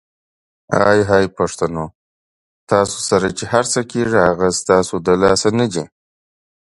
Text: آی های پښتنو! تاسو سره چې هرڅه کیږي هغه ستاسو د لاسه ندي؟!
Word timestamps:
آی 0.89 1.01
های 1.09 1.25
پښتنو! 1.37 1.85
تاسو 2.71 2.97
سره 3.09 3.27
چې 3.37 3.43
هرڅه 3.53 3.79
کیږي 3.91 4.19
هغه 4.27 4.47
ستاسو 4.59 4.95
د 5.05 5.07
لاسه 5.21 5.49
ندي؟! 5.59 5.83